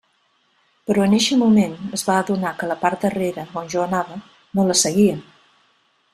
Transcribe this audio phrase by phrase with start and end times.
[0.91, 4.19] Però en eixe moment es va adonar que la part darrera, on jo anava,
[4.61, 5.21] no la seguia.